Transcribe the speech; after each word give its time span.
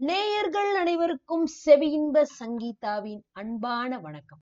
நேயர்கள் 0.00 0.74
அனைவருக்கும் 0.74 1.46
செவியின்ப 1.64 2.22
சங்கீதாவின் 2.38 3.20
அன்பான 3.32 3.98
வணக்கம். 3.98 4.40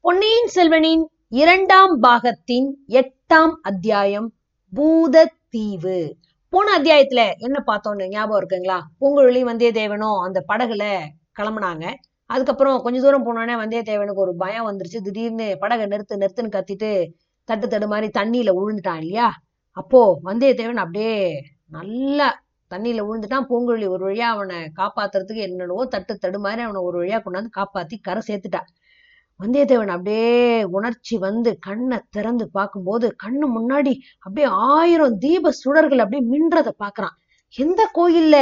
பொன்னியின் 0.00 0.48
செல்வனின் 0.54 1.04
இரண்டாம் 1.28 2.02
பாகத்தின் 2.02 2.72
எட்டாம் 2.88 3.54
அத்தியாயம் 3.62 4.32
பூத 4.70 5.34
தீவு 5.48 6.16
போன 6.48 6.78
அத்தியாயத்துல 6.78 7.32
என்ன 7.38 7.62
பார்த்தோம்னு 7.66 8.08
ஞாபகம் 8.08 8.40
இருக்குங்களா? 8.40 8.78
பூங்குழலி 9.00 9.42
வந்தியத்தேவனும் 9.44 10.20
அந்த 10.20 10.44
படகுல 10.48 11.00
கிளம்புனாங்க. 11.40 11.94
அதுக்கப்புறம் 12.26 12.82
கொஞ்ச 12.82 13.00
தூரம் 13.00 13.26
போனோடனே 13.26 13.54
வந்தியத்தேவனுக்கு 13.54 14.24
ஒரு 14.26 14.36
பயம் 14.36 14.66
வந்துருச்சு. 14.66 15.02
திடீர்னு 15.02 15.56
படகை 15.58 15.86
நிறுத்து 15.86 16.14
நிறுத்துன்னு 16.14 16.54
கத்திட்டு 16.58 17.06
தட்டு 17.44 17.68
தடு 17.68 17.88
மாதிரி 17.88 18.10
தண்ணியில 18.20 18.52
விழுந்துட்டான் 18.52 18.96
இல்லையா? 18.96 19.32
அப்போ 19.70 20.20
வந்தியத்தேவன் 20.24 20.82
அப்படியே 20.84 21.42
நல்லா 21.66 22.43
தண்ணியில 22.74 23.04
விழுந்துட்டான் 23.08 23.48
பூங்குழலி 23.50 23.88
ஒரு 23.96 24.02
வழியா 24.08 24.28
அவனை 24.36 24.58
காப்பாத்துறதுக்கு 24.80 25.46
என்னென்னவோ 25.48 25.84
தட்டு 25.86 26.14
தடு 26.18 26.38
மாதிரி 26.38 26.62
அவனை 26.62 26.82
ஒரு 26.82 26.96
வழியா 27.02 27.20
கொண்டாந்து 27.26 27.50
காப்பாத்தி 27.58 27.96
கரை 28.00 28.22
சேர்த்துட்டா. 28.28 28.62
வந்தியத்தேவன் 29.40 29.92
அப்படியே 29.94 30.28
உணர்ச்சி 30.76 31.14
வந்து 31.18 31.50
கண்ணை 31.58 31.98
திறந்து 32.10 32.44
பார்க்கும்போது 32.50 33.06
கண்ணு 33.24 33.46
முன்னாடி 33.56 33.92
அப்படியே 34.18 34.48
ஆயிரம் 34.74 35.16
தீப 35.18 35.52
சுடர்கள் 35.62 36.02
அப்படியே 36.04 36.22
மின்றத 36.32 36.70
பாக்குறான் 36.84 37.16
எந்த 37.54 37.80
கோயில்ல 37.98 38.36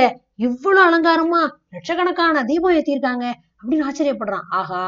இவ்வளவு 0.47 0.83
அலங்காரமா 0.89 1.41
லட்சக்கணக்கான 1.69 2.45
தீபம் 2.45 2.77
ஏத்திருக்காங்க 2.77 3.27
அப்படின்னு 3.59 3.89
ஆச்சரியப்படுறான். 3.89 4.47
ஆஹா 4.51 4.85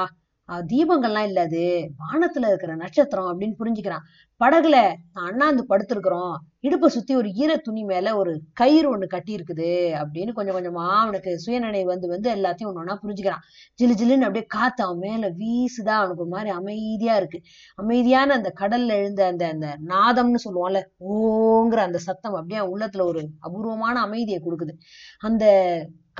தீபங்கள்லாம் 0.48 1.24
இல்ல 1.24 1.40
அது. 1.40 1.90
வானத்துல 1.98 2.46
இருக்கிற 2.46 2.76
நட்சத்திரம் 2.76 3.40
அப்படின்னு 3.40 3.54
புரிஞ்சுக்கிறான். 3.58 4.04
படகுல 4.44 4.92
நான் 5.12 5.26
அண்ணாந்து 5.26 5.66
படுத்திருக்கிறோம். 5.68 6.34
இடுப்பை 6.60 6.88
சுத்தி 6.88 7.16
ஒரு 7.16 7.32
ஈர 7.32 7.56
துணி 7.56 7.84
மேல 7.84 8.16
ஒரு 8.16 8.40
கயிறு 8.52 8.96
ஒண்ணு 8.96 9.06
கட்டி 9.06 9.34
இருக்குது 9.34 9.70
அப்படின்னு 10.02 10.32
கொஞ்சம் 10.32 10.56
கொஞ்சமா 10.56 11.00
அவனுக்கு 11.00 11.38
சுயநினைவு 11.38 11.86
வந்து 11.86 12.08
வந்து 12.08 12.34
எல்லாத்தையும் 12.34 12.70
ஒண்ணு 12.70 12.74
ஒண்ணா 12.74 13.00
புரிஞ்சுக்கிறான். 13.02 13.42
ஜிலு 13.82 13.86
ஜிலுன்னு 13.86 14.20
அப்படியே 14.20 14.44
காத்து 14.44 14.84
அவன் 14.84 14.98
மேல 14.98 15.30
வீசுதா 15.30 15.88
அவனுக்கு 15.88 16.20
ஒரு 16.20 16.30
மாதிரி 16.30 16.50
அமைதியா 16.50 17.16
இருக்கு. 17.16 17.40
அமைதியான 17.74 18.34
அந்த 18.34 18.52
கடல்ல 18.60 18.88
எழுந்த 18.88 19.26
அந்த 19.26 19.46
அந்த 19.46 19.78
நாதம்னு 19.86 20.34
சொல்லுவான்ல 20.44 20.82
ஓங்கிற 21.10 21.76
அந்த 21.76 21.98
சத்தம் 21.98 22.34
அப்படியே 22.34 22.60
உள்ளத்துல 22.60 23.02
ஒரு 23.02 23.28
அபூர்வமான 23.40 24.00
அமைதியை 24.00 24.42
கொடுக்குது. 24.44 24.72
அந்த 25.18 25.44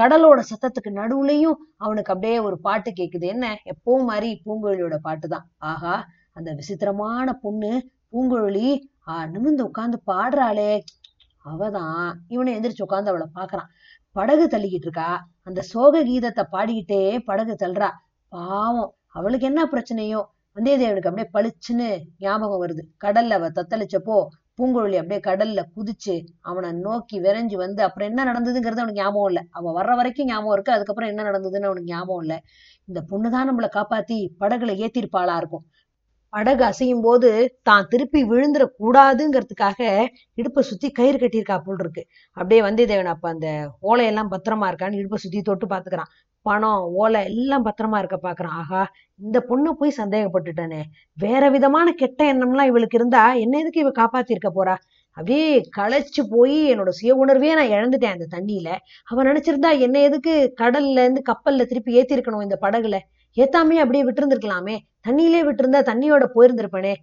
கடலோட 0.01 0.43
சத்தத்துக்கு 0.51 0.93
நடுவுலயும் 0.93 1.57
அவனுக்கு 1.77 2.13
அப்படியே 2.13 2.39
ஒரு 2.39 2.61
பாட்டு 2.61 2.91
கேக்குது. 2.91 3.27
என்ன? 3.27 3.59
எப்பவும் 3.65 4.05
மாதிரி 4.05 4.43
பூங்குழலியோட 4.47 4.97
பாட்டு 4.97 5.29
தான் 5.29 5.51
ஆஹா 5.57 6.07
அந்த 6.33 6.53
விசித்திரமான 6.53 7.33
பொண்ணு 7.33 7.89
பூங்குழலி 8.13 8.81
ஆஹ் 9.07 9.31
நிமிர்ந்து 9.31 9.65
உட்கார்ந்து 9.65 10.03
பாடுறாளே. 10.07 10.81
அவதான். 11.45 12.13
இவனை 12.29 12.59
எந்திரிச்சு 12.59 12.83
உட்கார்ந்து 12.83 13.11
அவளை 13.11 13.27
பாக்குறான். 13.35 13.67
படகு 14.11 14.47
தள்ளிக்கிட்டு 14.47 14.87
இருக்கா. 14.87 15.27
அந்த 15.43 15.63
சோக 15.63 16.05
கீதத்தை 16.05 16.45
பாடிக்கிட்டே 16.53 17.19
படகு 17.25 17.53
தள்ளுறா. 17.53 17.91
பாவம். 18.29 18.95
அவளுக்கு 19.09 19.47
என்ன 19.47 19.65
பிரச்சனையோ? 19.65 20.25
வந்தியத்தேவனுக்கு 20.57 21.11
அப்படியே 21.13 21.29
பளிச்சுன்னு 21.33 22.03
ஞாபகம் 22.19 22.67
வருது. 22.67 22.83
கடல்ல 23.05 23.31
அவ 23.31 23.49
தத்தளிச்சப்போ 23.49 24.27
பூங்குழலி 24.59 24.97
அப்படியே 24.99 25.21
கடல்ல 25.21 25.61
குதிச்சு 25.77 26.15
அவனை 26.43 26.69
நோக்கி 26.81 27.17
விரைஞ்சு 27.21 27.57
வந்து 27.57 27.81
அப்புறம் 27.83 28.09
என்ன 28.09 28.25
நடந்ததுங்கிறது 28.25 28.83
அவனுக்கு 28.83 29.03
ஞாபகம் 29.03 29.29
இல்ல. 29.29 29.41
அவ 29.51 29.73
வர்ற 29.79 29.93
வரைக்கும் 29.97 30.27
ஞாபகம் 30.27 30.53
இருக்கு. 30.53 30.73
அதுக்கப்புறம் 30.73 31.11
என்ன 31.13 31.23
நடந்ததுன்னு 31.23 31.71
அவனுக்கு 31.71 31.93
ஞாபகம் 31.93 32.21
இல்ல. 32.21 32.35
இந்த 32.89 33.01
பொண்ணுதான் 33.11 33.49
நம்மளை 33.51 33.71
காப்பாத்தி 33.79 34.19
படகுல 34.41 34.75
ஏத்திருப்பாளா 34.83 35.37
இருக்கும். 35.37 35.65
படகு 36.33 36.63
அசையும் 36.65 37.03
போது 37.03 37.29
தான் 37.63 37.89
திருப்பி 37.89 38.21
விழுந்துட 38.25 38.65
கூடாதுங்கிறதுக்காக 38.79 39.81
இடுப்பை 40.39 40.63
சுத்தி 40.63 40.89
கயிறு 40.91 41.19
கட்டியிருக்கா 41.19 41.57
போல் 41.59 41.81
இருக்கு. 41.81 42.03
அப்படியே 42.37 42.61
வந்தியத்தேவன் 42.63 43.13
அப்ப 43.13 43.29
அந்த 43.29 43.49
ஓலையெல்லாம் 43.83 44.33
பத்திரமா 44.35 44.69
இருக்கான்னு 44.71 45.01
இடுப்பை 45.01 45.19
சுத்தி 45.19 45.43
தொட்டு 45.43 45.67
பாத்துக்கிறான் 45.67 46.11
பணம் 46.45 46.83
ஓலை 46.95 47.25
எல்லாம் 47.25 47.65
பத்திரமா 47.67 47.99
இருக்க 47.99 48.19
பாக்குறான். 48.23 48.57
ஆஹா 48.61 48.83
இந்த 49.21 49.39
பொண்ணை 49.49 49.73
போய் 49.73 49.99
சந்தேகப்பட்டுட்டானே. 49.99 50.81
வேற 51.17 51.51
விதமான 51.51 51.93
கெட்ட 51.93 52.21
எண்ணம்லாம் 52.33 52.71
இவளுக்கு 52.73 52.99
இருந்தா 52.99 53.23
என்ன 53.35 53.59
எதுக்கு 53.59 53.81
இவ 53.81 53.93
காப்பாத்திருக்க 53.99 54.51
போறா? 54.55 54.75
அப்படியே 55.17 55.47
களைச்சு 55.77 56.23
போய் 56.31 56.59
என்னோட 56.73 56.89
சுய 56.89 57.15
உணர்வே 57.15 57.55
நான் 57.55 57.73
இழந்துட்டேன் 57.77 58.15
அந்த 58.17 58.27
தண்ணியில. 58.37 58.69
அவ 59.05 59.23
நினைச்சிருந்தா 59.23 59.71
என்ன 59.79 59.97
எதுக்கு 60.01 60.55
கடல்ல 60.61 61.03
இருந்து 61.03 61.23
கப்பல்ல 61.31 61.67
திருப்பி 61.67 62.01
ஏத்திருக்கணும் 62.01 62.43
இந்த 62.43 62.59
படகுல. 62.63 62.99
ஏத்தாமே 63.37 63.77
அப்படியே 63.83 64.05
விட்டுருந்துருக்கலாமே. 64.05 64.77
தண்ணியிலே 65.09 65.41
விட்டுருந்தா 65.49 65.81
தண்ணியோட 65.91 66.25
போயிருந்திருப்பனே. 66.35 66.95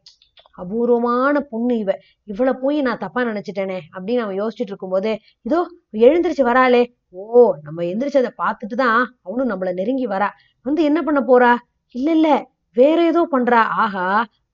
அபூர்வமான 0.61 1.39
பொண்ணு 1.51 1.77
இவ. 1.77 1.91
இவளை 2.27 2.53
போய் 2.63 2.77
நான் 2.81 2.97
தப்பா 2.97 3.21
நினைச்சிட்டேனே 3.23 3.79
அப்படின்னு 3.93 4.23
அவன் 4.25 4.39
யோசிச்சுட்டு 4.41 4.71
இருக்கும்போதே 4.73 5.13
இதோ 5.41 5.59
எழுந்திரிச்சு 6.05 6.43
வராளே. 6.49 6.83
ஓ 7.11 7.23
நம்ம 7.63 7.79
எந்திரிச்சதை 7.83 8.31
பார்த்துட்டு 8.43 8.75
தான் 8.83 8.99
அவனும் 9.23 9.51
நம்மள 9.51 9.71
நெருங்கி 9.73 10.07
வரா. 10.07 10.29
வந்து 10.65 10.81
என்ன 10.83 10.99
பண்ண 11.01 11.19
போறா? 11.21 11.51
இல்ல 11.95 12.09
இல்ல 12.11 12.29
வேற 12.75 12.97
ஏதோ 13.05 13.21
பண்றா. 13.31 13.61
ஆஹா 13.83 14.05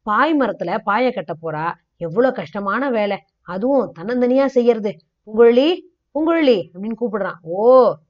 பாய் 0.08 0.34
மரத்துல 0.40 0.78
பாய 0.84 1.12
கட்ட 1.12 1.34
போறா. 1.44 1.66
எவ்வளவு 1.98 2.36
கஷ்டமான 2.36 2.90
வேலை. 2.90 3.18
அதுவும் 3.48 3.92
தன்னந்தனியா 4.00 4.46
செய்யறது. 4.58 4.92
பூங்குழலி 5.28 5.70
புங்குழலி 6.16 6.58
அப்படின்னு 6.74 7.00
கூப்பிடுறான். 7.02 7.40
ஓ 7.54 7.58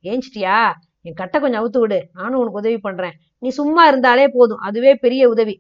ஏஞ்சிட்டியா? 0.04 0.58
என் 1.06 1.14
கட்டை 1.14 1.38
கொஞ்சம் 1.42 1.62
அவுத்து 1.62 1.80
விடு. 1.80 2.00
நானும் 2.14 2.40
உனக்கு 2.40 2.60
உதவி 2.60 2.78
பண்றேன். 2.78 3.16
நீ 3.44 3.50
சும்மா 3.50 3.84
இருந்தாலே 3.88 4.26
போதும். 4.28 4.62
அதுவே 4.68 4.92
பெரிய 4.96 5.24
உதவி. 5.30 5.56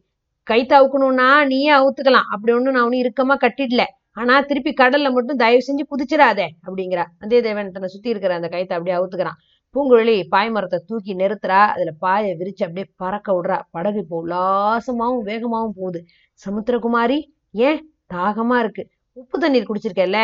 கை 0.49 0.59
தவுக்கணும்னா 0.71 1.29
நீயே 1.51 1.71
அவுத்துக்கலாம். 1.77 2.27
அப்படி 2.33 2.51
ஒண்ணு 2.57 2.73
நான் 2.75 2.85
ஒன்னும் 2.87 3.01
இறுக்கமாக 3.03 3.39
கட்டிடல. 3.43 3.83
ஆனா 4.21 4.35
திருப்பி 4.49 4.71
கடல்ல 4.81 5.07
மட்டும் 5.15 5.39
தயவு 5.41 5.63
செஞ்சு 5.67 5.83
குதிச்சிடாதே 5.91 6.45
அப்படிங்கிறா. 6.67 7.03
வந்தியத்தேவன் 7.21 7.71
தன்னை 7.75 7.89
சுத்தி 7.95 8.09
இருக்கிற 8.13 8.35
அந்த 8.39 8.49
கைத்தை 8.53 8.75
அப்படியே 8.77 8.95
அவுத்துக்கிறான். 8.99 9.39
பூங்குழலி 9.75 10.15
பாய் 10.33 10.51
மரத்தை 10.55 10.77
தூக்கி 10.89 11.13
நிறுத்துறா. 11.15 11.59
அதுல 11.73 11.91
பாயை 12.03 12.31
விரிச்சு 12.41 12.63
அப்படியே 12.67 12.87
பறக்க 13.01 13.27
விடுறா. 13.37 13.57
படகு 13.75 13.99
இப்போ 14.03 14.17
உல்லாசமாவும் 14.23 15.25
வேகமாவும் 15.29 15.75
போகுது. 15.79 16.01
சமுத்திரகுமாரி 16.45 17.19
ஏன்? 17.67 17.81
தாகமா 18.13 18.57
இருக்கு. 18.63 18.85
உப்பு 19.21 19.37
தண்ணீர் 19.39 19.69
குடிச்சிருக்கல 19.69 20.21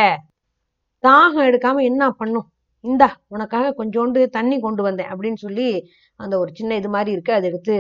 தாகம் 1.04 1.48
எடுக்காம 1.50 1.84
என்ன 1.92 2.04
பண்ணும்? 2.22 2.48
இந்தா 2.84 3.10
உனக்காக 3.28 3.74
கொஞ்சோண்டு 3.80 4.22
தண்ணி 4.38 4.58
கொண்டு 4.60 4.82
வந்தேன் 4.84 5.12
அப்படின்னு 5.12 5.40
சொல்லி 5.46 5.68
அந்த 6.16 6.34
ஒரு 6.40 6.52
சின்ன 6.54 6.76
இது 6.82 6.90
மாதிரி 6.90 7.12
இருக்கு. 7.16 7.34
அதை 7.34 7.48
எடுத்து 7.50 7.76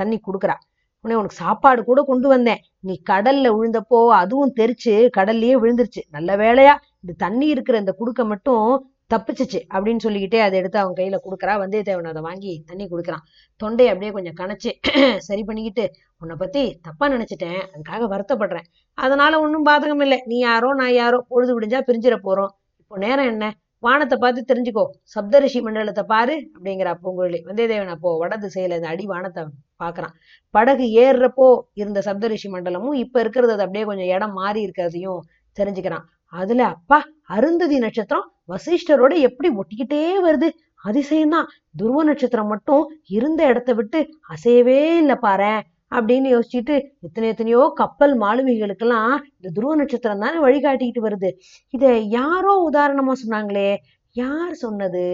தண்ணி 0.00 0.18
கொடுக்குறா. 0.26 0.56
உடனே 1.04 1.16
உனக்கு 1.20 1.40
சாப்பாடு 1.44 1.80
கூட 1.84 2.00
கொண்டு 2.02 2.28
வந்தேன். 2.28 2.60
நீ 2.80 2.94
கடல்ல 3.10 3.46
விழுந்தப்போ 3.56 3.98
அதுவும் 4.20 4.54
தெரிச்சு 4.60 4.94
கடல்லயே 5.16 5.56
விழுந்துருச்சு. 5.62 6.02
நல்ல 6.16 6.30
வேலையா 6.36 6.74
இந்த 7.02 7.12
தண்ணி 7.24 7.46
இருக்கிற 7.46 7.78
இந்த 7.78 7.92
குடுக்க 8.00 8.24
மட்டும் 8.24 8.64
தப்பிச்சிச்சு 9.12 9.60
அப்படின்னு 9.74 10.02
சொல்லிக்கிட்டே 10.04 10.40
அதை 10.46 10.54
எடுத்து 10.60 10.78
அவன் 10.78 10.96
கையில 10.98 11.16
கொடுக்குறா. 11.26 11.52
வந்தியத்தேவன் 11.62 12.10
அதை 12.12 12.22
வாங்கி 12.22 12.52
தண்ணி 12.66 12.84
கொடுக்குறான். 12.88 13.24
தொண்டையை 13.60 13.90
அப்படியே 13.92 14.12
கொஞ்சம் 14.16 14.38
கணச்சு 14.40 14.70
சரி 15.28 15.42
பண்ணிக்கிட்டு 15.44 15.84
உன்னை 16.22 16.36
பத்தி 16.36 16.62
தப்பா 16.82 17.06
நினைச்சிட்டேன். 17.08 17.60
அதுக்காக 17.74 18.08
வருத்தப்படுறேன். 18.14 18.66
அதனால 18.98 19.40
ஒன்றும் 19.40 19.66
பாதகம் 19.66 20.02
இல்லை. 20.06 20.18
நீ 20.26 20.38
யாரோ 20.38 20.70
நான் 20.74 20.94
யாரோ 20.94 21.20
பொழுது 21.28 21.52
விடிஞ்சா 21.58 21.80
பிரிஞ்சிட 21.88 22.18
போறோம். 22.28 22.52
இப்போ 22.82 22.98
நேரம் 23.06 23.30
என்ன? 23.34 23.46
வானத்தை 23.82 24.16
பார்த்து 24.22 24.40
தெரிஞ்சுக்கோ. 24.50 24.84
சப்தரிஷி 25.14 25.60
மண்டலத்தை 25.66 26.04
பாரு 26.12 26.34
அப்படிங்கிற 26.54 26.90
பூங்குழலி. 27.02 27.38
வந்தியத்தேவன் 27.48 27.92
அப்போ 27.94 28.10
வட 28.22 28.36
திசையில 28.44 28.78
இந்த 28.80 28.88
அடி 28.94 29.04
வானத்தை 29.12 29.42
பாக்குறான் 29.82 30.14
படகு 30.54 30.86
ஏறுறப்போ 31.04 31.48
இருந்த 31.82 32.02
சப்தரிஷி 32.08 32.48
மண்டலமும் 32.54 32.96
இப்ப 33.04 33.20
இருக்கிறது 33.20 33.54
அது 33.56 33.64
அப்படியே 33.66 33.84
கொஞ்சம் 33.90 34.10
இடம் 34.14 34.34
மாறி 34.40 34.60
இருக்கிறதையும் 34.66 35.20
தெரிஞ்சுக்கிறான். 35.56 36.06
அதுல 36.32 36.62
அப்பா 36.74 36.98
அருந்ததி 37.36 37.78
நட்சத்திரம் 37.78 38.26
வசிஷ்டரோட 38.48 39.12
எப்படி 39.28 39.48
ஒட்டிக்கிட்டே 39.60 40.02
வருது? 40.26 40.48
அதிசயம்தான். 40.84 41.48
துருவ 41.80 42.02
நட்சத்திரம் 42.04 42.50
மட்டும் 42.52 42.84
இருந்த 43.16 43.40
இடத்த 43.46 43.70
விட்டு 43.78 44.00
அசையவே 44.34 44.80
இல்லை 45.02 45.16
பாரு 45.26 45.54
அப்படின்னு 45.92 46.28
யோசிச்சுட்டு 46.34 46.74
எத்தனை 47.00 47.28
எத்தனையோ 47.28 47.72
கப்பல் 47.74 48.20
மாலுமிகளுக்கெல்லாம் 48.20 49.14
இந்த 49.36 49.50
துருவ 49.54 49.76
நட்சத்திரம் 49.76 50.18
தானே 50.18 50.38
வழிகாட்டிக்கிட்டு 50.38 51.02
வருது. 51.02 51.30
இத 51.74 51.84
யாரோ 51.98 52.70
உதாரணமா 52.72 53.12
சொன்னாங்களே? 53.22 53.70
யார் 54.16 54.54
சொன்னது? 54.54 55.04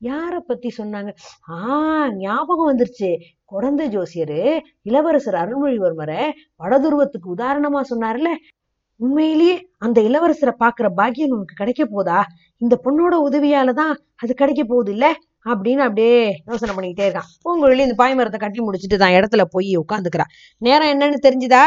யாரை 0.00 0.40
பத்தி 0.40 0.72
சொன்னாங்க? 0.78 1.10
ஆஹ் 1.52 2.12
ஞாபகம் 2.16 2.70
வந்துருச்சு. 2.70 3.10
குழந்தை 3.44 3.88
ஜோசியரு 3.88 4.40
இளவரசர் 4.82 5.34
அருள்மொழிவர்மரை 5.34 6.22
வடதுருவத்துக்கு 6.64 7.28
உதாரணமா 7.36 7.80
சொன்னார்ல. 7.90 8.30
உண்மையிலேயே 9.00 9.54
அந்த 9.78 10.00
இளவரசரை 10.00 10.54
பாக்குற 10.60 10.88
பாக்கியம் 10.94 11.28
நமக்கு 11.28 11.54
கிடைக்க 11.54 11.86
போதா? 11.86 12.18
இந்த 12.60 12.80
பொண்ணோட 12.84 13.14
உதவியால 13.28 13.72
தான் 13.72 13.92
அது 14.16 14.34
கிடைக்க 14.34 14.64
போகுது 14.64 14.92
இல்ல? 14.92 15.06
அப்படின்னு 15.48 15.78
அப்படியே 15.78 16.40
யோசனை 16.46 16.74
பண்ணிக்கிட்டே 16.74 17.06
இருக்கான். 17.08 17.28
பூங்குழலி 17.44 17.78
இந்த 17.78 17.96
பாய்மரத்தை 17.98 18.38
கட்டி 18.38 18.60
முடிச்சுட்டு 18.60 18.96
தான் 18.96 19.10
இடத்துல 19.10 19.42
போய் 19.50 19.78
உட்காந்துக்கிறா 19.78 20.26
நேரம் 20.58 20.92
என்னன்னு 20.92 21.18
தெரிஞ்சுதா? 21.22 21.64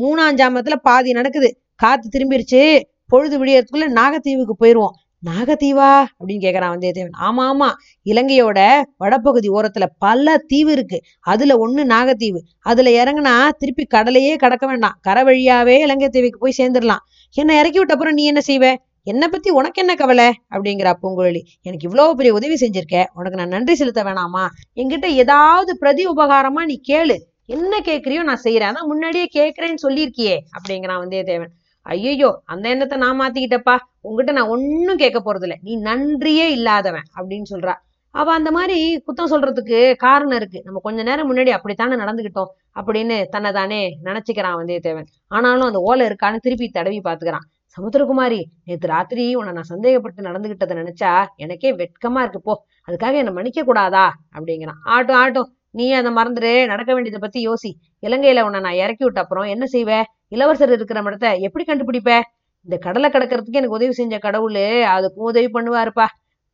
மூணாஞ்சாமத்துல 0.00 0.76
பாதி 0.82 1.12
நடக்குது. 1.12 1.50
காத்து 1.76 2.08
திரும்பிருச்சு. 2.08 2.80
பொழுது 3.06 3.44
விடியறதுக்குள்ள 3.44 3.86
நாகத்தீவுக்கு 3.92 4.54
போயிருவோம். 4.60 4.94
நாகத்தீவா? 5.22 5.90
அப்படின்னு 6.18 6.44
கேக்குறான் 6.44 6.72
வந்தியத்தேவன். 6.74 7.16
ஆமா 7.20 7.42
ஆமா. 7.50 7.68
இலங்கையோட 8.06 8.60
வடப்பகுதி 8.98 9.48
ஓரத்துல 9.48 9.86
பல 9.98 10.36
தீவு 10.46 10.72
இருக்கு. 10.72 10.98
அதுல 11.20 11.56
ஒண்ணு 11.56 11.82
நாகத்தீவு. 11.84 12.40
அதுல 12.60 12.90
இறங்குனா 12.90 13.48
திருப்பி 13.58 13.84
கடலையே 13.84 14.36
கடக்க 14.36 14.66
வேண்டாம். 14.66 14.98
கரை 15.00 15.22
வழியாவே 15.22 15.78
இலங்கை 15.78 16.08
தீவுக்கு 16.08 16.38
போய் 16.38 16.58
சேர்ந்துடலாம் 16.58 17.04
என்ன 17.36 17.58
இறக்கி 17.58 17.78
விட்ட 17.78 17.92
அப்புறம் 17.92 18.14
நீ 18.14 18.24
என்ன 18.24 18.40
செய்வ? 18.46 18.64
என்னை 19.06 19.28
பத்தி 19.28 19.50
உனக்கு 19.50 19.80
என்ன 19.82 19.94
கவலை? 19.94 20.32
அப்படிங்கிறா 20.50 20.92
பூங்குழலி 21.02 21.40
எனக்கு 21.62 21.86
இவ்வளவு 21.88 22.16
பெரிய 22.16 22.34
உதவி 22.34 22.54
செஞ்சிருக்க? 22.54 23.04
உனக்கு 23.14 23.38
நான் 23.38 23.48
நன்றி 23.48 23.74
செலுத்த 23.74 24.02
வேணாமா? 24.02 24.46
என்கிட்ட 24.74 25.04
ஏதாவது 25.04 25.76
பிரதி 25.76 26.06
உபகாரமா 26.06 26.62
நீ 26.64 26.80
கேளு. 26.88 27.16
என்ன 27.46 27.80
கேட்கறியோ 27.84 28.22
நான் 28.22 28.42
செய்யறேன் 28.44 28.70
அதான் 28.72 28.86
முன்னாடியே 28.86 29.28
கேட்கறேன்னு 29.34 29.82
சொல்லியிருக்கியே 29.82 30.36
அப்படிங்கிறான் 30.56 31.00
வந்தியத்தேவன். 31.04 31.52
ஐயோ 31.82 32.42
அந்த 32.44 32.68
எண்ணத்தை 32.68 32.98
நான் 32.98 33.20
மாத்திக்கிட்டப்பா. 33.20 33.76
உங்ககிட்ட 34.00 34.32
நான் 34.32 34.48
ஒன்னும் 34.48 34.96
கேட்க 34.96 35.18
போறது 35.18 35.58
நீ 35.62 35.76
நன்றியே 35.76 36.50
இல்லாதவன் 36.50 37.06
அப்படின்னு 37.18 37.48
சொல்றா. 37.50 37.74
அவ 38.10 38.32
அந்த 38.32 38.50
மாதிரி 38.50 39.02
குத்தம் 39.06 39.30
சொல்றதுக்கு 39.32 39.96
காரணம் 39.96 40.36
இருக்கு. 40.36 40.60
நம்ம 40.64 40.80
கொஞ்ச 40.82 41.02
நேரம் 41.02 41.28
முன்னாடி 41.30 41.48
அப்படித்தானே 41.48 41.94
நடந்துகிட்டோம் 41.94 42.50
அப்படின்னு 42.74 43.28
தன்னை 43.28 43.52
தானே 43.52 43.98
நினைச்சுக்கிறான் 44.04 44.58
வந்தியத்தேவன். 44.60 45.08
ஆனாலும் 45.28 45.66
அந்த 45.66 45.78
ஓலை 45.78 46.06
இருக்கான்னு 46.06 46.36
திருப்பி 46.36 46.68
தடவி 46.68 47.00
பாத்துக்கிறான் 47.04 47.46
சமுத்திரகுமாரி 47.74 48.40
நேற்று 48.64 48.88
ராத்திரி 48.88 49.34
உன்னை 49.34 49.52
நான் 49.52 49.70
சந்தேகப்பட்டு 49.70 50.20
நடந்துகிட்டதை 50.22 50.74
நினைச்சா 50.80 51.12
எனக்கே 51.36 51.70
வெட்கமா 51.72 52.20
இருக்கு 52.24 52.40
போ. 52.40 52.54
அதுக்காக 52.88 53.14
என்னை 53.20 53.32
மன்னிக்க 53.32 53.62
கூடாதா 53.62 54.06
அப்படிங்கிறான். 54.36 54.80
ஆட்டும் 54.84 55.16
ஆட்டும். 55.16 55.48
நீ 55.70 55.84
அதை 55.92 56.10
மறந்துடு 56.12 56.66
நடக்க 56.66 56.90
வேண்டியதை 56.92 57.20
பத்தி 57.20 57.40
யோசி. 57.48 57.70
இலங்கையில 58.06 58.40
உன்னை 58.42 58.60
நான் 58.60 58.80
இறக்கி 58.84 59.04
விட்ட 59.04 59.20
அப்புறம் 59.20 59.44
என்ன 59.44 59.66
செய்வேன் 59.66 60.04
இளவரசர் 60.28 60.72
இருக்கிற 60.72 61.00
இடத்த 61.00 61.28
எப்படி 61.46 61.64
கண்டுபிடிப்ப? 61.64 62.20
இந்த 62.66 62.76
கடலை 62.86 63.10
கடக்கிறதுக்கு 63.10 63.58
எனக்கு 63.60 63.78
உதவி 63.78 63.92
செஞ்ச 63.92 64.18
கடவுள் 64.18 64.58
அதுக்கும் 64.96 65.28
உதவி 65.30 65.48
பண்ணுவாருப்பா. 65.54 66.06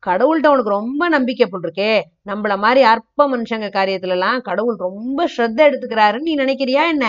கடவுள்கிட்ட 0.07 0.49
உனக்கு 0.53 0.75
ரொம்ப 0.79 1.09
நம்பிக்கை 1.09 1.45
போட்டிருக்கே. 1.47 1.93
நம்மள 2.29 2.53
மாதிரி 2.57 2.81
அற்ப 2.93 3.27
மனுஷங்க 3.29 3.67
காரியத்துல 3.77 4.15
எல்லாம் 4.17 4.39
கடவுள் 4.39 4.77
ரொம்ப 4.87 5.27
ஸ்ரத்த 5.37 5.59
எடுத்துக்கிறாருன்னு 5.69 6.27
நீ 6.29 6.35
நினைக்கிறியா 6.35 6.83
என்ன? 6.93 7.05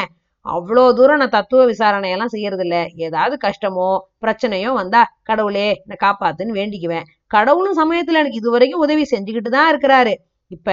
அவ்வளோ 0.47 0.83
தூரம் 0.99 1.21
நான் 1.23 1.35
தத்துவ 1.35 1.63
விசாரணை 1.71 2.11
எல்லாம் 2.15 2.33
செய்யறது 2.35 2.65
இல்ல 2.67 2.77
ஏதாவது 3.07 3.35
கஷ்டமோ 3.45 3.89
பிரச்சனையோ 4.23 4.71
வந்தா 4.79 5.01
கடவுளே 5.23 5.67
என்னை 5.75 5.97
காப்பாத்துன்னு 6.05 6.55
வேண்டிக்குவேன். 6.61 7.05
கடவுளும் 7.31 7.79
சமயத்துல 7.81 8.21
எனக்கு 8.23 8.41
இது 8.41 8.51
வரைக்கும் 8.55 8.85
உதவி 8.87 9.05
செஞ்சுக்கிட்டு 9.13 9.51
தான் 9.57 9.69
இருக்கிறாரு. 9.73 10.15
இப்ப 10.51 10.71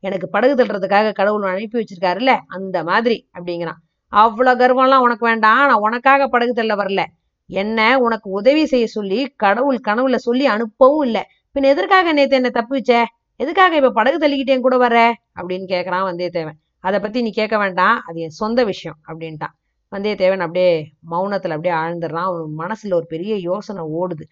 எனக்கு 0.00 0.26
படகு 0.34 0.54
தள்ளுறதுக்காக 0.54 1.12
கடவுள் 1.12 1.46
அனுப்பி 1.52 1.78
வச்சிருக்காருல்ல 1.80 2.34
அந்த 2.56 2.76
மாதிரி 2.90 3.16
அப்படிங்கிறான். 3.36 3.80
அவ்வளவு 4.12 4.60
கர்வம்லாம் 4.62 5.04
உனக்கு 5.06 5.24
வேண்டாம் 5.30 5.64
நான் 5.70 5.84
உனக்காக 5.86 6.28
படகு 6.34 6.52
தள்ள 6.52 6.74
வரல. 6.74 7.00
என்ன 7.50 7.80
உனக்கு 8.06 8.28
உதவி 8.38 8.62
செய்ய 8.66 8.86
சொல்லி 8.96 9.20
கடவுள் 9.36 9.78
கனவுல 9.88 10.16
சொல்லி 10.26 10.46
அனுப்பவும் 10.54 11.04
இல்லை. 11.08 11.22
பின் 11.56 11.70
எதற்காக 11.72 12.12
நேத்து 12.12 12.38
என்ன 12.40 12.50
தப்பு 12.50 12.74
வச்ச 12.78 12.92
எதுக்காக 13.40 13.74
இப்ப 13.76 13.92
படகு 13.92 14.18
தள்ளிக்கிட்டே 14.18 14.60
கூட 14.60 14.76
வர 14.78 14.96
அப்படின்னு 15.38 15.66
கேக்குறான் 15.74 16.06
வந்தியத்தேவன். 16.08 16.58
அதை 16.84 17.00
பத்தி 17.00 17.22
நீ 17.22 17.30
கேட்க 17.30 17.58
வேண்டாம். 17.58 17.98
அது 18.06 18.20
என் 18.20 18.36
சொந்த 18.42 18.64
விஷயம் 18.64 18.98
அப்படின்ட்டான். 19.08 19.54
வந்தியத்தேவன் 19.92 20.38
அப்படியே 20.38 20.72
மௌனத்துல 21.10 21.56
அப்படியே 21.56 21.74
ஆழ்ந்துடுறான். 21.74 22.28
அவன் 22.30 22.56
மனசுல 22.58 22.94
ஒரு 22.94 23.06
பெரிய 23.06 23.36
யோசனை 23.36 23.84
ஓடுது. 24.00 24.24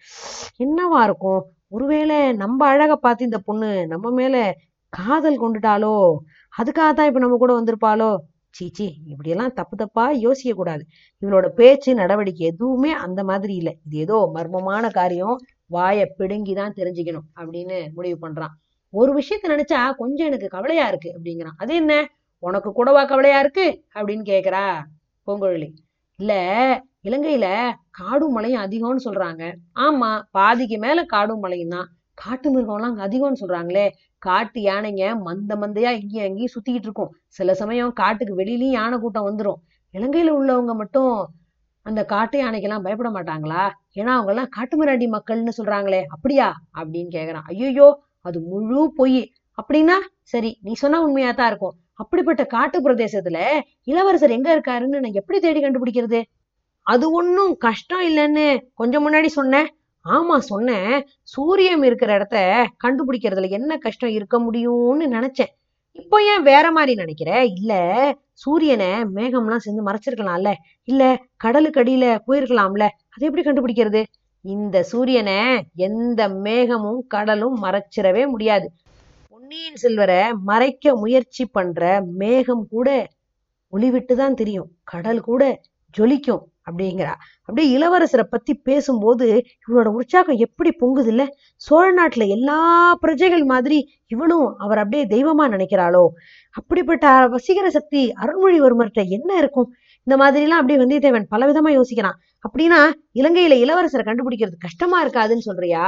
என்னவா 0.63 1.03
இருக்கும்? 1.03 1.41
ஒருவேளை 1.67 2.33
நம்ம 2.33 2.67
அழகை 2.67 2.95
பார்த்து 2.95 3.23
இந்த 3.23 3.39
பொண்ணு 3.39 3.87
நம்ம 3.87 4.11
மேல 4.11 4.55
காதல் 4.89 5.41
கொண்டுட்டாலோ? 5.41 6.15
அதுக்காக 6.57 6.91
தான் 6.93 7.07
இப்ப 7.07 7.19
நம்ம 7.19 7.37
கூட 7.37 7.53
வந்திருப்பாளோ? 7.61 8.15
சீச்சி 8.49 8.85
இப்படியெல்லாம் 9.05 9.53
தப்பு 9.53 9.75
தப்பா 9.77 10.09
யோசிக்க 10.09 10.53
கூடாது. 10.55 10.83
இவளோட 11.21 11.47
பேச்சு 11.49 11.93
நடவடிக்கை 11.93 12.47
எதுவுமே 12.47 12.91
அந்த 12.91 13.23
மாதிரி 13.23 13.55
இல்லை. 13.55 13.73
இது 13.85 13.97
ஏதோ 13.97 14.31
மர்மமான 14.33 14.91
காரியம். 14.91 15.35
வாயை 15.65 16.05
பிடுங்கி 16.17 16.53
தான் 16.53 16.73
தெரிஞ்சுக்கணும் 16.73 17.27
அப்படின்னு 17.35 17.93
முடிவு 17.93 18.17
பண்றான். 18.27 18.53
ஒரு 18.93 19.11
விஷயத்த 19.19 19.45
நினைச்சா 19.47 19.79
கொஞ்சம் 19.95 20.27
எனக்கு 20.27 20.47
கவலையா 20.47 20.87
இருக்கு 20.87 21.09
அப்படிங்கிறான். 21.17 21.57
அது 21.57 21.75
என்ன? 21.75 21.93
உனக்கு 22.43 22.71
கூடவா 22.71 23.05
கவலையா 23.05 23.39
இருக்கு? 23.39 23.65
அப்படின்னு 23.95 24.23
கேக்குறா 24.23 24.63
பூங்குழலி. 25.27 25.69
இல்ல 26.19 26.33
இலங்கையில 27.03 27.47
காடும் 27.89 28.31
மலையும் 28.31 28.63
அதிகம்னு 28.65 29.05
சொல்றாங்க. 29.05 29.43
ஆமா 29.77 30.09
பாதிக்கு 30.31 30.77
மேல 30.77 30.99
காடும் 31.05 31.39
மலையும் 31.39 31.69
தான் 31.69 31.87
காட்டு 32.17 32.47
மிருகம்லாம் 32.53 32.91
அங்க 32.91 33.03
அதிகம்னு 33.07 33.41
சொல்றாங்களே. 33.41 33.85
காட்டு 34.21 34.59
யானைங்க 34.61 35.03
மந்த 35.25 35.55
மந்தையா 35.55 35.91
இங்கேயும் 35.99 36.27
அங்கேயும் 36.27 36.53
சுத்திக்கிட்டு 36.55 36.87
இருக்கும். 36.89 37.11
சில 37.29 37.53
சமயம் 37.53 37.93
காட்டுக்கு 37.93 38.35
வெளியிலயும் 38.35 38.77
யானை 38.79 38.97
கூட்டம் 38.99 39.27
வந்துரும். 39.29 39.59
இலங்கையில 39.93 40.31
உள்ளவங்க 40.39 40.73
மட்டும் 40.73 41.11
அந்த 41.85 42.01
காட்டு 42.05 42.37
யானைக்கெல்லாம் 42.39 42.85
பயப்பட 42.85 43.09
மாட்டாங்களா? 43.09 43.63
ஏன்னா 43.95 44.11
அவங்க 44.15 44.31
எல்லாம் 44.33 44.51
காட்டுமிராண்டி 44.57 45.07
மக்கள்னு 45.07 45.53
சொல்றாங்களே. 45.59 46.01
அப்படியா? 46.15 46.47
அப்படின்னு 46.79 47.11
கேக்குறான். 47.17 47.45
ஐயோ 47.45 47.87
அது 48.25 48.39
முழு 48.41 48.81
பொய். 48.95 49.21
அப்படின்னா 49.57 49.97
சரி 50.23 50.51
நீ 50.61 50.73
சொன்னா 50.73 50.97
உண்மையா 50.99 51.31
தான் 51.31 51.47
இருக்கும். 51.47 51.75
அப்படிப்பட்ட 51.99 52.45
காட்டு 52.45 52.77
பிரதேசத்துல 52.81 53.37
இளவரசர் 53.83 54.31
எங்க 54.31 54.49
இருக்காருன்னு 54.55 55.03
நான் 55.03 55.19
எப்படி 55.21 55.39
தேடி 55.39 55.61
கண்டுபிடிக்கிறது? 55.61 56.21
அது 56.81 57.05
ஒன்றும் 57.11 57.57
கஷ்டம் 57.57 58.03
இல்லைன்னு 58.09 58.45
கொஞ்சம் 58.73 59.05
முன்னாடி 59.05 59.25
சொன்னேன். 59.25 59.67
ஆமா 60.05 60.37
சொன்னேன். 60.37 61.05
சூரியன் 61.23 61.83
இருக்கிற 61.83 62.13
இடத்த 62.13 62.67
கண்டுபிடிக்கிறதுல 62.83 63.49
என்ன 63.49 63.77
கஷ்டம் 63.77 64.09
இருக்க 64.09 64.39
முடியும்னு 64.39 65.07
நினைச்சேன். 65.15 65.51
இப்போ 65.91 66.17
ஏன் 66.23 66.43
வேற 66.43 66.71
மாதிரி 66.71 66.93
நினைக்கிற? 66.95 67.45
இல்ல 67.45 67.73
சூரியனை 68.33 68.89
மேகம்லாம் 69.15 69.63
சேர்ந்து 69.65 69.85
மறைச்சிருக்கலாம்ல. 69.87 70.53
இல்ல 70.83 71.03
கடலுக்கு 71.37 71.81
அடியில 71.83 72.05
போயிருக்கலாம்ல. 72.27 72.85
அதை 73.13 73.23
எப்படி 73.29 73.45
கண்டுபிடிக்கிறது? 73.45 74.03
இந்த 74.45 74.83
சூரியனை 74.83 75.39
எந்த 75.75 76.29
மேகமும் 76.29 77.01
கடலும் 77.07 77.55
மறைச்சிடவே 77.63 78.27
முடியாது. 78.27 78.67
பொன்னியின் 79.49 79.81
செல்வரை 79.81 80.33
மறைக்க 80.33 80.95
முயற்சி 80.95 81.45
பண்ற 81.45 81.81
மேகம் 82.21 82.63
கூட 82.69 82.87
ஒளிவிட்டு 83.73 84.13
தான் 84.15 84.33
தெரியும். 84.33 84.67
கடல் 84.83 85.21
கூட 85.21 85.43
ஜொலிக்கும் 85.97 86.41
அப்படிங்கிறா. 86.65 87.13
அப்படியே 87.45 87.67
இளவரசரை 87.77 88.23
பத்தி 88.23 88.53
பேசும்போது 88.53 89.45
இவனோட 89.67 89.85
உற்சாகம் 89.99 90.35
எப்படி 90.35 90.71
பொங்குது 90.81 91.07
இல்ல 91.07 91.25
சோழ 91.55 91.85
நாட்டுல 91.99 92.27
எல்லா 92.27 92.57
பிரஜைகள் 92.95 93.43
மாதிரி 93.43 93.79
இவனும் 94.07 94.57
அவர் 94.57 94.77
அப்படியே 94.77 95.05
தெய்வமா 95.05 95.45
நினைக்கிறாளோ? 95.55 96.03
அப்படிப்பட்ட 96.49 97.27
வசீகர 97.27 97.67
சக்தி 97.67 98.13
அருள்மொழிவர்மர்கிட்ட 98.21 99.07
என்ன 99.07 99.37
இருக்கும்? 99.37 99.69
இந்த 100.03 100.17
மாதிரி 100.17 100.43
எல்லாம் 100.43 100.61
அப்படியே 100.61 100.81
வந்தியத்தேவன் 100.83 101.29
பலவிதமா 101.31 101.81
யோசிக்கிறான். 101.81 102.17
அப்படின்னா 102.47 102.81
இலங்கையில 103.15 103.55
இளவரசரை 103.65 104.05
கண்டுபிடிக்கிறது 104.09 104.57
கஷ்டமா 104.59 105.07
இருக்காதுன்னு 105.07 105.47
சொல்றியா? 105.51 105.85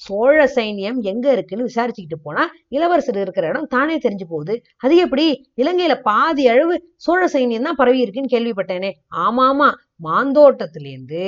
சோழ 0.00 0.46
சைன்யம் 0.54 1.00
எங்க 1.02 1.32
இருக்குன்னு 1.32 1.68
விசாரிச்சுக்கிட்டு 1.68 2.18
போனா 2.22 2.44
இளவரசர் 2.68 3.18
இருக்கிற 3.20 3.48
இடம் 3.48 3.66
தானே 3.66 3.96
தெரிஞ்சு 3.96 4.26
போகுது. 4.28 4.54
அது 4.76 4.96
எப்படி? 4.96 5.26
இலங்கையில 5.56 5.94
பாதி 6.00 6.48
அளவு 6.48 6.74
சோழ 6.96 7.26
சைன்யம் 7.26 7.62
தான் 7.62 7.76
பரவி 7.76 8.00
இருக்குன்னு 8.00 8.34
கேள்விப்பட்டேனே. 8.34 8.90
ஆமா 9.16 9.44
ஆமா 9.48 9.68
மாந்தோட்டத்திலேருந்து 10.04 11.24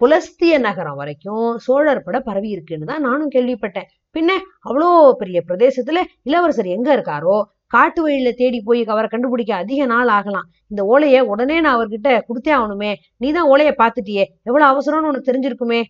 புலஸ்திய 0.00 0.58
நகரம் 0.58 0.94
வரைக்கும் 0.94 1.56
சோழர் 1.58 2.02
பட 2.02 2.20
பரவி 2.20 2.48
இருக்குன்னு 2.48 2.86
தான் 2.86 3.00
நானும் 3.00 3.30
கேள்விப்பட்டேன். 3.30 3.88
பின்ன 4.16 4.30
அவ்வளோ 4.60 5.12
பெரிய 5.12 5.42
பிரதேசத்துல 5.48 6.02
இளவரசர் 6.22 6.66
எங்க 6.66 6.88
இருக்காரோ? 6.96 7.38
காட்டு 7.66 8.02
வழியில 8.02 8.30
தேடி 8.32 8.60
போய் 8.60 8.84
அவரை 8.84 9.08
கண்டுபிடிக்க 9.08 9.54
அதிக 9.54 9.86
நாள் 9.86 10.08
ஆகலாம். 10.08 10.46
இந்த 10.68 10.82
ஓலையை 10.84 11.20
உடனே 11.20 11.60
நான் 11.60 11.76
அவர்கிட்ட 11.78 12.10
கொடுத்தே 12.28 12.52
ஆகணுமே. 12.58 12.92
நீ 13.16 13.32
தான் 13.32 13.50
பார்த்துட்டியே. 13.82 14.24
எவ்வளவு 14.44 14.70
அவசரம்னு 14.72 15.10
உனக்கு 15.10 15.30
தெரிஞ்சிருக்குமே? 15.30 15.80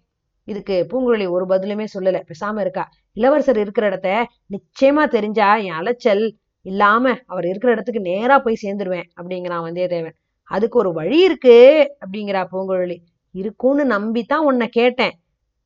இதுக்கு 0.48 0.86
பூங்குழலி 0.90 1.28
ஒரு 1.28 1.44
பதிலுமே 1.46 1.86
சொல்லல. 1.94 2.18
பேசாம 2.30 2.60
இருக்கா. 2.60 2.84
இளவரசர் 3.16 3.58
இருக்கிற 3.58 3.86
இடத்த 3.86 4.10
நிச்சயமா 4.50 5.04
தெரிஞ்சா 5.08 5.56
என் 5.56 5.72
அலைச்சல் 5.72 6.24
இல்லாம 6.66 7.14
அவர் 7.26 7.46
இருக்கிற 7.46 7.72
இடத்துக்கு 7.72 8.00
நேரா 8.00 8.38
போய் 8.38 8.62
சேர்ந்துருவேன் 8.62 9.06
அப்படிங்கிறான் 9.20 9.64
வந்தியத்தேவன். 9.66 10.16
அதுக்கு 10.50 10.78
ஒரு 10.78 10.92
வழி 10.92 11.18
இருக்கு 11.24 11.56
அப்படிங்கிறா 12.02 12.42
பூங்குழலி. 12.52 12.96
இருக்கும்னு 13.34 13.84
நம்பித்தான் 13.86 14.46
உன்னை 14.50 14.68
கேட்டேன். 14.68 15.14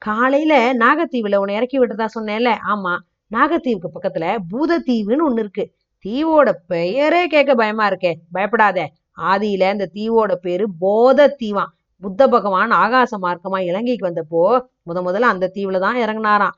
காலையில 0.03 0.55
நாகத்தீவுல 0.75 1.37
உன்னை 1.37 1.57
இறக்கி 1.57 1.79
விட்டதா 1.79 2.07
சொன்னேன்ல? 2.19 2.51
ஆமா. 2.73 2.95
நாகத்தீவுக்கு 3.31 3.89
பக்கத்துல 3.97 4.27
பூதத்தீவுன்னு 4.51 5.27
ஒண்ணு 5.29 5.39
இருக்கு. 5.39 5.65
தீவோட 6.05 6.49
பெயரே 6.67 7.27
கேட்க 7.27 7.55
பயமா 7.55 7.91
இருக்கே. 7.91 8.13
பயப்படாத. 8.33 8.79
ஆதியில 9.23 9.65
இந்த 9.73 9.87
தீவோட 9.95 10.35
பேரு 10.41 10.67
போத 10.79 11.29
தீவான் 11.41 11.73
புத்த 12.03 12.23
பகவான் 12.29 12.73
ஆகாச 12.79 13.13
மார்க்கமா 13.25 13.59
இலங்கைக்கு 13.69 14.05
வந்தப்போ 14.09 14.43
முத 14.87 14.99
முதல்ல 15.07 15.33
அந்த 15.35 15.51
தீவுல 15.57 15.79
தான் 15.79 15.99
இறங்கினாராம். 16.05 16.55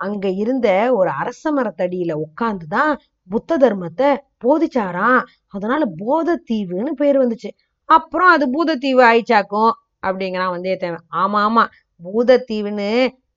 அங்க 0.00 0.26
இருந்த 0.42 0.68
ஒரு 0.98 1.10
அரச 1.20 1.44
மரத்தடியில 1.56 2.12
உட்கார்ந்துதான் 2.24 2.92
புத்த 3.30 3.58
தர்மத்தை 3.58 4.08
போதிச்சாராம். 4.44 5.20
அதனால 5.54 5.82
போத 6.00 6.38
தீவுன்னு 6.50 6.92
பேர் 7.02 7.18
வந்துச்சு. 7.22 7.50
அப்புறம் 7.88 8.30
அது 8.34 8.44
பூதத்தீவு 8.54 9.02
ஆயிச்சாக்கும் 9.10 9.72
அப்படிங்கிறான் 10.02 10.54
வந்தியத்தேவன். 10.54 11.04
ஆமா 11.22 11.40
ஆமா. 11.46 11.64
பூதத்தீவுன்னு 12.00 12.88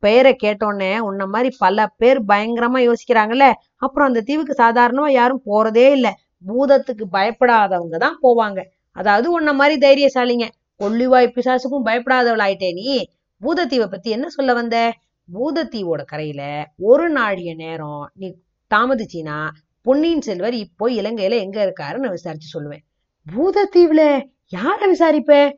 பெயரை 0.04 0.34
கேட்டோடனே 0.44 0.92
உன்ன 1.08 1.26
மாதிரி 1.28 1.50
பல 1.60 1.88
பேர் 2.02 2.20
பயங்கரமா 2.30 2.80
யோசிக்கிறாங்கல்ல. 2.88 3.46
அப்புறம் 3.78 4.10
அந்த 4.10 4.24
தீவுக்கு 4.30 4.56
சாதாரணமா 4.64 5.10
யாரும் 5.14 5.44
போறதே 5.48 5.88
இல்ல. 5.98 6.10
பூதத்துக்கு 6.46 7.06
பயப்படாதவங்க 7.14 7.98
தான் 8.06 8.18
போவாங்க. 8.24 8.60
அதாவது 8.96 9.28
உன்ன 9.32 9.50
மாதிரி 9.54 9.76
தைரியசாலிங்க. 9.86 10.46
கொள்ளிவாய் 10.80 11.34
பிசாசுக்கும் 11.36 11.86
பயப்படாதவள் 11.86 12.44
ஆயிட்டே 12.46 12.74
நீ. 12.74 13.04
பூதத்தீவை 13.42 13.88
பத்தி 13.88 14.10
என்ன 14.10 14.30
சொல்ல 14.30 14.54
வந்த? 14.54 14.94
பூதத்தீவோட 15.34 16.04
கரையில 16.06 16.64
ஒரு 16.78 17.12
நாழிய 17.12 17.56
நேரம் 17.56 18.12
நீ 18.16 18.36
தாமதிச்சினா 18.72 19.38
பொன்னியின் 19.84 20.22
செல்வர் 20.22 20.54
இப்போ 20.54 20.90
இலங்கையில 20.90 21.36
எங்க 21.38 21.58
இருக்காருன்னு 21.66 22.10
விசாரிச்சு 22.10 22.60
சொல்லுவேன். 22.60 22.84
பூதத்தீவுல 23.28 24.02
யார 24.50 24.80
விசாரிப்ப? 24.88 25.54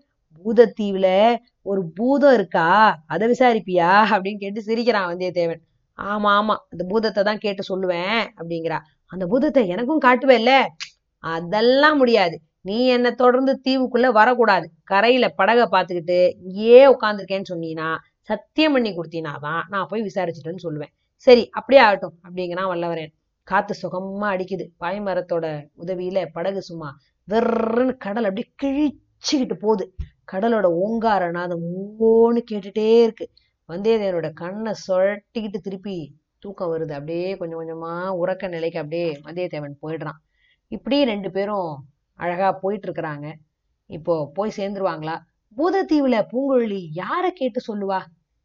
பூதத்தீவுல 0.46 1.08
ஒரு 1.62 1.82
பூதம் 1.96 2.34
இருக்கா? 2.34 2.68
அதை 3.06 3.28
விசாரிப்பியா? 3.28 3.90
அப்படின்னு 4.12 4.38
கேட்டு 4.38 4.62
சிரிக்கிறான் 4.62 5.10
வந்தியத்தேவன். 5.12 5.62
ஆமா 6.00 6.30
ஆமா 6.40 6.56
அந்த 6.70 6.84
பூதத்தை 6.90 7.24
தான் 7.24 7.38
கேட்டு 7.38 7.64
சொல்லுவேன் 7.70 8.22
அப்படிங்கிறா. 8.40 8.78
அந்த 9.08 9.26
பூதத்தை 9.26 9.68
எனக்கும் 9.68 10.02
காட்டுவேல்ல? 10.02 10.52
அதெல்லாம் 11.24 11.98
முடியாது. 11.98 12.36
நீ 12.62 12.88
என்னை 12.88 13.12
தொடர்ந்து 13.12 13.62
தீவுக்குள்ள 13.68 14.12
வரக்கூடாது. 14.12 14.72
கரையில 14.84 15.30
படகை 15.30 15.66
பார்த்துக்கிட்டு 15.66 16.34
இங்கேயே 16.44 16.82
உட்காந்துருக்கேன்னு 16.92 17.50
சொன்னீங்கன்னா 17.50 17.98
சத்தியம் 18.22 18.74
பண்ணி 18.74 18.98
கொடுத்தீனாதான் 18.98 19.62
நான் 19.70 19.88
போய் 19.90 20.02
விசாரிச்சுட்டேன்னு 20.02 20.64
சொல்லுவேன். 20.64 20.94
சரி 21.16 21.50
அப்படியே 21.50 21.86
ஆகட்டும் 21.86 22.14
அப்படிங்கிறான் 22.24 22.72
வல்லவரேன். 22.72 23.14
காத்து 23.44 23.76
சுகமா 23.82 24.28
அடிக்குது. 24.34 24.66
பாய்மரத்தோட 24.80 25.46
உதவியில 25.86 26.26
படகு 26.34 26.62
சும்மா 26.62 26.98
வெறுன்னு 27.32 27.98
கடல் 27.98 28.28
அப்படியே 28.30 28.52
கிழிச்சுக்கிட்டு 28.64 29.54
போகுது. 29.54 29.96
கடலோட 30.32 30.64
ஓங்கார 30.64 31.32
நாதம் 31.32 31.64
ஓன்னு 32.00 32.42
கேட்டுட்டே 32.52 33.02
இருக்கு. 33.02 33.30
வந்தியத்தேவனோட 33.70 34.34
கண்ணை 34.34 34.74
சொட்டிக்கிட்டு 34.88 35.58
திருப்பி 35.58 36.16
தூக்கம் 36.40 36.72
வருது. 36.74 36.92
அப்படியே 36.92 37.38
கொஞ்சம் 37.38 37.60
கொஞ்சமா 37.60 37.94
உறக்க 38.24 38.48
நிலைக்கு 38.48 38.80
அப்படியே 38.80 39.20
வந்தியத்தேவன் 39.26 39.76
போயிடுறான். 39.82 40.20
இப்படி 40.68 41.04
ரெண்டு 41.04 41.32
பேரும் 41.32 41.86
அழகா 42.20 42.60
போயிட்டுருக்குறாங்க. 42.64 43.28
இப்போ 43.90 44.32
போய் 44.34 44.58
சேர்ந்துருவாங்களா? 44.58 45.16
பூதத்தீவுல 45.58 46.18
பூங்குழலி 46.32 46.82
யாரை 46.94 47.32
கேட்டு 47.32 47.60
சொல்லுவா? 47.70 48.00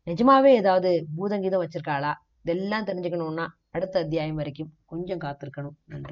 நிஜமாவே 0.06 0.50
ஏதாவது 0.54 0.90
பூதங்கீதம் 1.16 1.64
வச்சிருக்காளா? 1.64 2.12
இதெல்லாம் 2.42 2.84
தெரிஞ்சுக்கணும்னா 2.84 3.46
அடுத்த 3.70 4.00
அத்தியாயம் 4.00 4.34
வரைக்கும் 4.34 4.72
கொஞ்சம் 4.84 5.18
காத்திருக்கணும். 5.18 5.76
நன்றி. 5.84 6.02